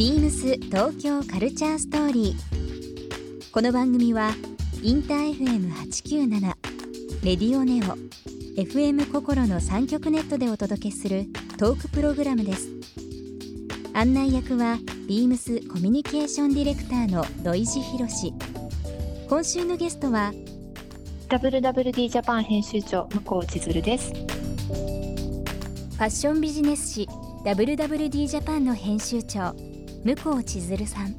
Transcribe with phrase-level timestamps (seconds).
[0.00, 3.50] ビームス東京カルチャーストーリー。
[3.52, 4.30] この番組は
[4.82, 6.40] インター FM897
[7.22, 7.98] レディオネオ
[8.58, 11.26] FM 心の三極ネットでお届けする
[11.58, 12.70] トークプログラムです。
[13.92, 18.32] 案内役はビームスコミュニケーションディレクターの土井博志。
[19.28, 20.32] 今週のゲストは
[21.28, 24.14] WWD ジャパン編集長向こう千鶴です。
[24.14, 27.06] ファッションビジネス誌
[27.44, 29.54] WWD ジャパンの編集長
[30.04, 31.14] 向こ千鶴さん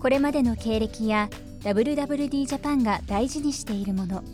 [0.00, 1.28] これまでの経歴や
[1.60, 4.24] WWD ジャパンが大事にしているもの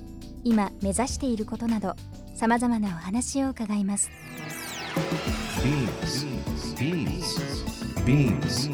[0.44, 1.94] 今目指していることなど
[2.34, 4.10] さまざまなお話を伺います
[5.62, 6.24] Beams.
[6.78, 7.36] Beams.
[8.06, 8.68] Beams.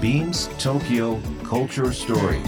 [0.00, 2.42] Beams Tokyo Culture Story.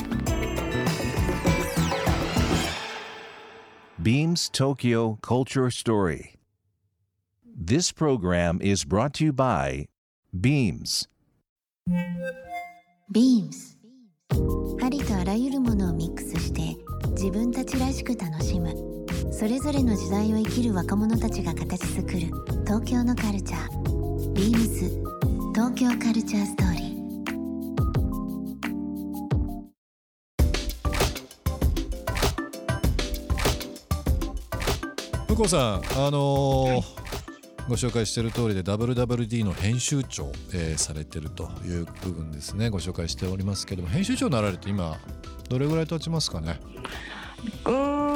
[4.00, 6.36] Beams Tokyo Culture Story.
[7.44, 9.88] This program is brought to you by
[10.34, 11.08] Beams.
[13.10, 13.78] Beams.
[14.82, 16.76] ありとあらゆるものをミックスして
[17.12, 18.74] 自分たちらしく楽しむ。
[19.32, 22.18] それぞれの時代を生きる若者たちが形作る
[22.66, 24.32] 東京のカルチャー。
[24.34, 25.02] Beams.
[25.54, 26.98] 東京カルチャーストーリー。
[35.28, 37.17] 向こうさん、あのー
[37.68, 42.70] ご紹介している通りで WWD の編集長、えーされてるという部分ですね。
[42.70, 44.96] ご紹介しておりますけども編集長になられて今
[45.48, 46.58] どれぐらい経ちますかね？
[47.64, 47.72] うー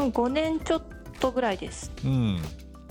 [0.07, 0.83] ん、5年ちょっ
[1.21, 1.93] とぐらいです。
[2.05, 2.39] うん。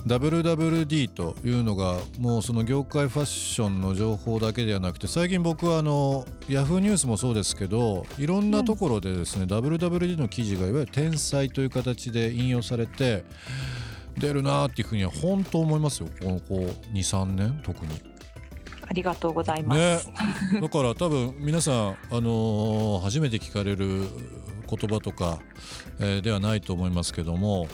[0.06, 13.24] WWD というのがもうその業界ファッションの情報だけではなくて最近僕はあの Yahoo ニュースもそうですけどいろんなところでですね、WWD の記事がいわゆる天才という形で引用されて
[14.18, 18.12] 出るなーっていうふうには本当思いますよこのこう23年特に。
[18.86, 20.08] ありがとうございます。
[20.08, 24.06] ね、だから多分皆さん、あのー初めて聞かれる
[24.68, 25.38] 言葉とか、
[25.98, 27.68] えーではないと思いますけども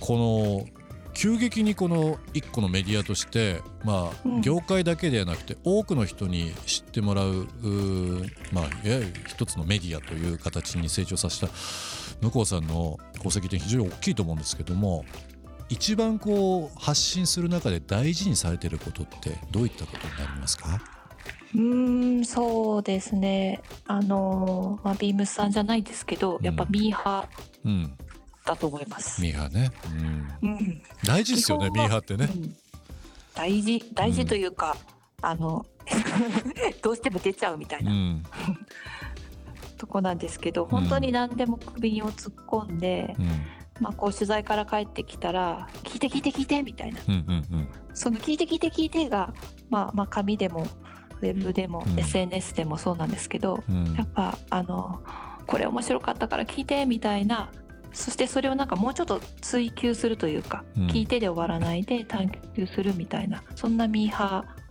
[0.00, 0.84] この
[1.14, 11.48] 急激にこの一個のメディアとして、まあうん業界だけではなくて多くの人に知ってもらううーまあ、いわゆる一つのメディアという形に成長させた
[12.20, 15.04] 向こうさんの功績って非常に大きいと思うんですけども
[15.68, 20.80] 一番こう発信する中で大事にされてることってどういったことになりますか？
[21.54, 23.60] うーん、そうですね。
[23.86, 27.28] あのー、まあ、ビームスさんじゃないですけど、やっぱミーハ
[27.64, 29.22] うん、ーだと思います。
[29.22, 29.70] ミーハーね、
[30.42, 32.28] うん、うん、大事ですよねミーハーってね。
[32.34, 32.56] うん。
[33.34, 34.76] 大事、大事というか、
[35.22, 35.64] あの、
[36.82, 38.22] どうしても出ちゃうみたいうなん。
[39.78, 43.42] とこなんですけど、本当に何でも首を突っ込んで、うん
[43.80, 47.00] まあ、こう取材から帰ってきたら「聞いて聞いて聞いて」みたいな。
[47.08, 47.68] うんうんうん。
[47.92, 49.32] その「聞いて聞いて聞いてが」
[49.70, 50.66] まあ、まあ紙でも
[51.20, 51.98] ウェブでも、うん。
[51.98, 53.94] SNS でもそうなんですけど、うん。
[53.94, 55.00] やっぱあの
[55.46, 57.50] これ面白かったから聞いてみたいな。
[57.92, 60.86] そしてそれをなんかもうちょっと追求するというか、うん。
[60.86, 63.42] 聞いてで終わらないで探求するみたいな。
[63.54, 64.64] そんなミーハー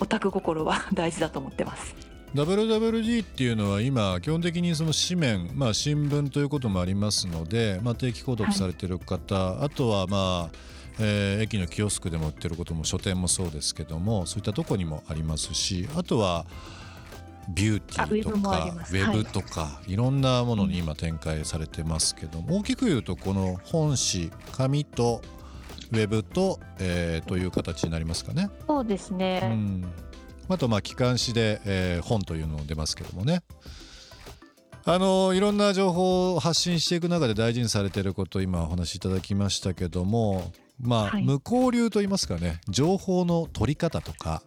[0.00, 2.07] オタク心は 大事だと思ってます。
[2.34, 10.56] WWD っていうのは今基本的にその紙面、まあ、新聞ということもありますので、まあ、定期購読されてる方、あとはまあ、
[11.00, 16.44] えー駅のキオスクでも売ってることも書店もそうですけどもそういったとこにもありますしあとは
[17.48, 25.22] ビューティーとかウェブとか、い、ろんなものに今展開されてますけども大きく言うとこの本紙紙と
[25.92, 28.50] ウェブと、えーという形になりますかね。
[28.66, 29.92] そうですね、うん、
[30.48, 33.42] あとまあ機関誌で、えー本というのも出ますけどもね。
[34.84, 40.50] あのいろんな情報を発信していく中で大事にされていることを今お話しいただきましたけども
[40.80, 41.24] まあ、はい。
[41.72, 44.42] 流といいますかね情報の取り方とか、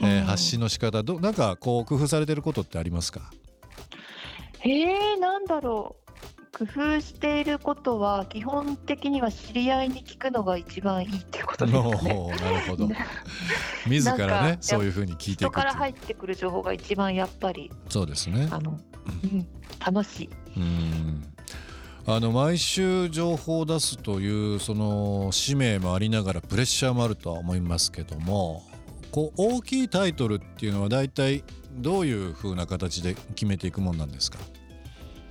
[0.00, 3.30] えーうん発信の仕方どなんかこう工夫されてることってありますか？
[4.60, 6.09] へえなんだろう
[6.60, 6.64] 工
[6.96, 12.26] 夫していることは基本的には知り合いに聞くのが一番いいってことですかね。
[12.28, 12.88] なるほど。
[13.88, 18.46] 自らねかそういうふうに聞いていくから入ってくる情報が一番やっぱりそうですね。
[18.50, 18.78] あの、
[19.24, 19.46] うん、
[19.84, 20.30] 楽しい。
[20.56, 21.24] うん。
[22.06, 28.62] あの毎週情報を出すというその使命もありながらプレッシャーもあるとは思いますけども
[29.12, 34.38] こう大きいタイトルっていうのは大体どういう風な形で決めていくもんなんですか？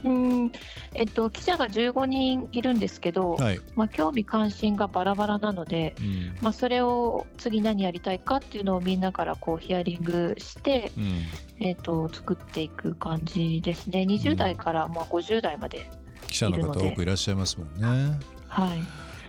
[0.04, 0.52] うん
[0.94, 6.38] えっと、記者が15人いるんですけど、はい、まあ、興味関心がバラバラなので、うん。
[6.42, 14.06] まあ、それを次何やりたいかっていうのをみんなからこうヒアリングして、うん、えっと、作っていく感じですね。
[14.08, 15.90] 20代からまあ50代まで、
[16.28, 18.20] 記者の方多くいらっしゃいますもんね。
[18.48, 18.80] はい、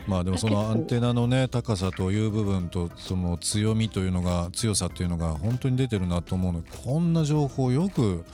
[0.06, 8.24] まあでもそのアンテナのね高さという部分とその強みというのが強さというのが本当に出てるなと思うのでこんな情報をよく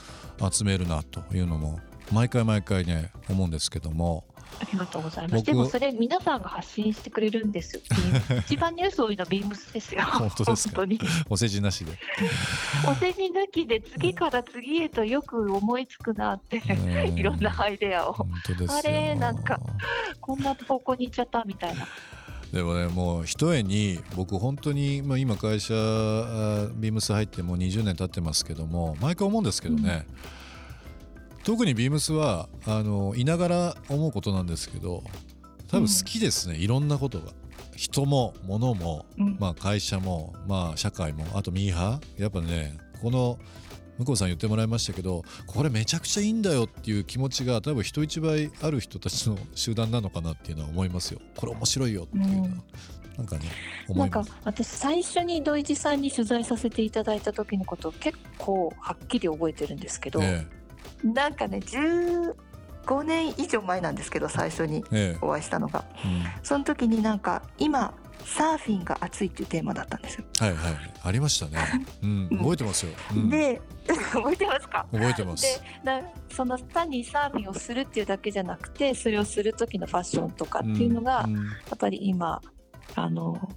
[0.51, 1.79] 集めるなというのも
[2.11, 4.23] 毎回毎回ね思うんですけども
[4.59, 5.43] ありがとうございます。
[5.43, 7.81] でもそれ皆さんが発信してくれるんですよ。
[8.47, 10.01] 一番ニュース多いのはビームスですよ。
[10.03, 10.83] 本当ですか？
[11.29, 11.91] お世辞なしで。
[12.89, 16.61] お世辞抜きで次から次へとよく思いつくなって
[17.15, 18.15] いろんなアイデアを。
[18.69, 19.59] あれなんか
[20.21, 21.87] こんな方向に行っちゃったみたいな。
[22.51, 25.73] でもねもうひとえに僕本当に、まあ、今会社
[26.77, 30.46] ビームス入ってもう20年経ってますけども毎回思うんですけどね、うん
[31.47, 35.01] 特にビームスはあのいながら思うことなんですけど
[35.69, 37.31] 多分好きですね、うん、いろんなことが。
[37.77, 42.21] 人も物も、うん、まあ、会社も、まあ、社会もあとミーハー。
[42.21, 43.37] やっぱねこの
[43.97, 51.21] 向こうさん言ってもらいましたけどこれめちゃくちゃいいんだよっていう気持ちが多分人一倍ある人たちの集団なのかなっていうのは思いますよ。
[51.37, 52.47] これ面白いよっていうのは。
[52.47, 52.63] うん。
[53.17, 53.45] なんかね
[53.89, 60.56] なんか私最初に土井地さんに取材させていただいた時のことを結構はっきり覚えてるんですけど、ええ、
[61.03, 64.83] なんかね15年以上前なんですけど最初に
[65.21, 67.93] お会いしたのが、ええうん、その時になんか今
[68.25, 70.25] サーフィンが熱いっていうテーマだったんですよ。
[70.39, 70.57] はいはい
[71.03, 71.57] ありましたね。
[72.03, 72.91] うん、覚えてますよ。
[73.11, 73.61] うん、で
[74.11, 74.85] 覚えてますか？
[74.91, 75.61] 覚えてます。
[75.83, 81.41] でなその単にサーフィンをするっていうだけじゃなくてそれをする時のファッションとかっていうのが、うん、や
[81.73, 82.41] っぱり今
[82.95, 83.49] あの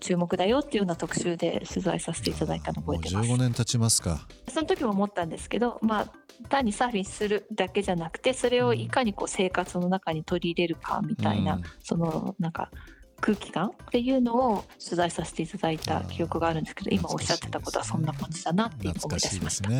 [0.00, 3.30] 注目だよっていうような特集で取材させていただいたの覚えてます。
[3.30, 4.26] 15年経ちますか。
[4.48, 6.12] その時も思ったんですけどまあ
[6.48, 12.70] 単にサーフィンするだけじゃなくてそれをいかにこう生活の中に取り入れるかみたいな、うん、そのなんか
[13.20, 19.70] 空気感っていうのを取材させていただいた記憶があるんですけど今おっしゃってたことはそんな感じだなって思い出しました。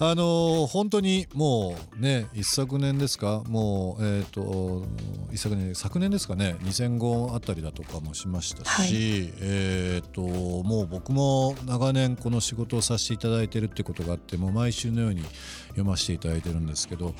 [0.00, 3.42] ねあのー、本当にもうね一昨年ですか？
[3.48, 4.86] もうえっ、ー、と
[5.32, 15.22] 一昨年昨年ですかね？2000号あたりだとかもしましたし、はい、えっ、ー、ともう僕も長年この仕事をさせていただいてるってことがあってもう毎週のように
[15.68, 17.14] 読ませていただいてるんですけど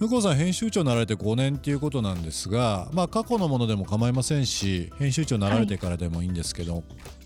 [0.00, 6.84] 向こうさん編集長になられて5年っていうことなんですが、まあ、過去のものでも構いませんし編集長になられてからでもいいんですけど、はい、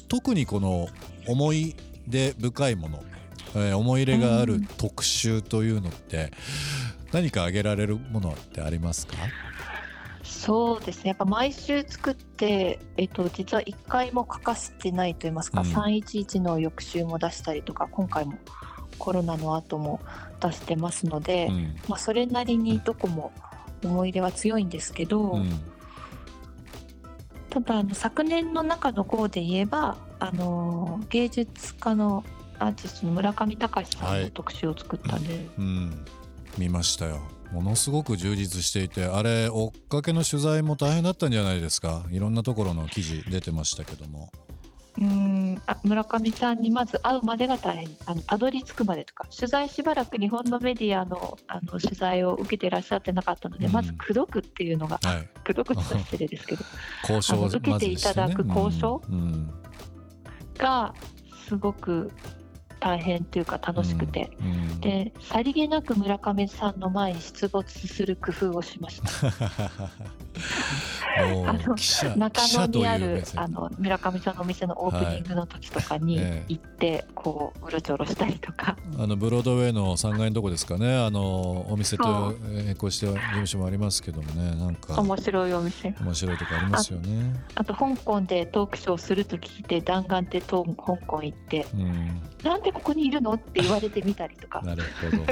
[0.09, 0.89] 特にこの
[1.27, 1.75] 思い
[2.07, 3.03] 出深いもの
[3.57, 6.31] えー、思い入れがある特集というのって、
[7.13, 9.15] 何か挙げられるものってありますか？
[10.23, 11.09] そうですね。
[11.09, 18.35] やっぱ毎週作って、えっと、実は1回も欠かしてないと言いますか、うん、311の翌週も出したりとか今回も
[18.99, 20.01] コロナの後も
[20.41, 23.33] 出してますので、うん、まあ、それなりにどこも
[23.85, 25.51] 思い入れは強いんですけど、うん、
[27.51, 32.25] ただあの昨年の中の号で言えばあの芸術家の
[32.59, 36.05] アーティストの村上隆さんの特集を作ったんで、はい、うん、
[36.59, 37.21] 見ましたよ。
[37.53, 42.05] ものすごく充実していてあれ追っかけの取材も大変だったんじゃないですか？
[42.11, 44.33] いろんなところの記事出てましたけども。
[44.99, 45.63] うん。
[45.67, 47.89] あ村上さんにまず会うまでが大変。
[48.07, 56.65] あのたどり着くまでとか取材しばらく日本のメディアのあの取材を受けていらっしゃってなかったので、うん、まず口説くっていうのが、はい、口説くって失礼ですけど。
[57.09, 59.03] 交渉、受けていただく交渉
[60.59, 60.95] が
[61.47, 62.11] すごく
[62.87, 64.47] 大変というか楽しくて、うん。
[64.47, 69.09] うん、でさりげなく村上さんの前に出没する工夫をしました。
[71.19, 71.77] あの
[72.17, 78.77] 中野にあるあの村上さんのお店のオープニングの時とかに行って、こううろちょろしたりとか。
[78.99, 80.97] あのブロードウェイの3階のとこですかね。
[80.97, 84.57] あのお店と並行して事務所もありますけどもね。
[84.57, 85.95] なんか面白いお店。
[86.01, 87.35] 面白いとこありますよね。
[87.55, 94.61] あと香港でトークショーすると聞いて弾丸で香港行って、うん、なんでここにいるのって言われてみたりとか。
[94.63, 95.27] なるほど。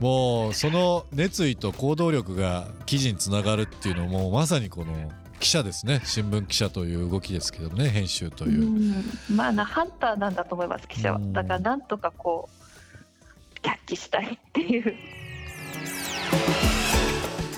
[0.00, 5.03] もうその熱意と行動力が記事につながるっていうのもまさにこの
[5.44, 6.00] 記者ですね。
[6.04, 7.90] 新聞記者という動きですけどね。
[7.90, 8.94] 編集という。
[9.30, 11.20] まあなハンターなんだと思います記者は。
[11.20, 14.96] だからなんとかこうキャッチしたいっていう。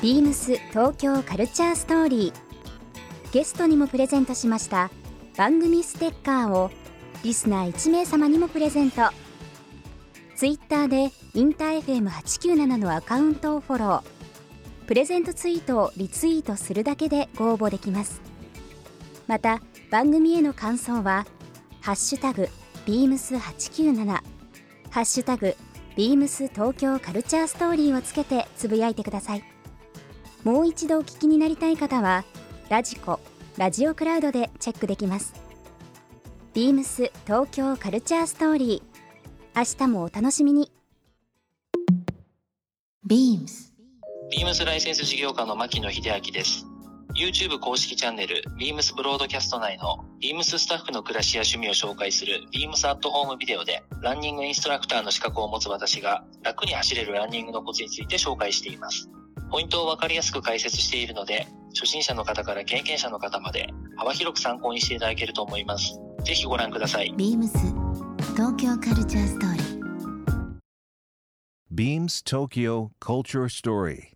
[0.02, 3.32] ビームス東京カルチャーストーリー。
[3.32, 4.90] ゲストにもプレゼントしました
[5.36, 6.70] 番組ステッカーを
[7.22, 9.02] リスナー1名様にもプレゼント。
[10.34, 14.15] ツイッターでインター FM897 のアカウントをフォロー
[14.86, 18.20] プレゼントツイートをリツイートするだけでご応募できます。
[19.26, 21.26] また番組への感想は
[21.82, 22.48] 「ハッシュタグ
[22.84, 25.56] ビームス8 9 7ハッシュタグ
[25.96, 29.44] ビームス東京カルチャーストーリーをつけてつぶやいてください。
[30.44, 32.24] もう一度お聞きになりたい方は
[32.68, 33.18] ラジコ
[33.56, 35.34] ラジオクラウドでチェックできます。
[36.54, 38.96] ビームス東京カルチャーストーリー。
[39.58, 40.70] 明日もお楽しみに。
[43.04, 43.75] ビームス。
[44.28, 46.66] ビームスライセンス事業家の牧野秀明です
[47.14, 59.09] YouTube 公式チャンネル Beams ブロードキャスト内の Beams スタッフの暮らしや趣味を紹介する Beams アットホームビデオでランニングインストラクターの資格を持つ私が楽に走れるランニングのコツについて紹介しています。
[59.49, 66.00] ポイントをわかりやすく解説しているので初心者の方から経験者の方まで幅広く参考にしていただけると思います。
[66.25, 67.14] ぜひご覧ください。
[67.16, 67.56] ビームス
[68.35, 69.76] 東京カルチャーストーリー
[71.73, 74.15] Beams Tokyo Culture Story.